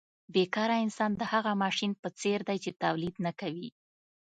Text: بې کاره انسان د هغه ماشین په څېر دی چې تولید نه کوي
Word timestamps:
بې 0.33 0.43
کاره 0.55 0.75
انسان 0.85 1.11
د 1.17 1.21
هغه 1.33 1.51
ماشین 1.63 1.91
په 2.01 2.09
څېر 2.19 2.39
دی 2.47 2.57
چې 2.63 2.71
تولید 2.83 3.15
نه 3.25 3.31
کوي 3.39 3.69